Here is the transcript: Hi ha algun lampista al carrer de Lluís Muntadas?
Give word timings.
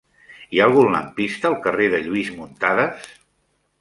Hi 0.55 0.61
ha 0.61 0.69
algun 0.69 0.87
lampista 0.95 1.49
al 1.51 1.57
carrer 1.67 1.91
de 1.97 1.99
Lluís 2.07 2.33
Muntadas? 2.39 3.13